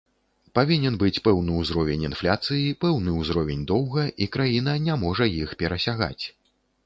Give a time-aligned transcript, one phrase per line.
[0.57, 6.23] Павінен быць пэўны ўзровень інфляцыі, пэўны ўзровень доўга, і краіна не можа іх перасягаць.